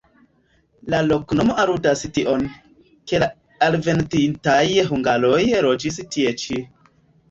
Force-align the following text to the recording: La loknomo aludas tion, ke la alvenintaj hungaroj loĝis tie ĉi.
La 0.93 1.01
loknomo 1.09 1.57
aludas 1.65 2.01
tion, 2.17 2.49
ke 3.13 3.21
la 3.27 3.31
alvenintaj 3.69 4.61
hungaroj 4.93 5.41
loĝis 5.71 6.05
tie 6.15 6.39
ĉi. 6.45 6.65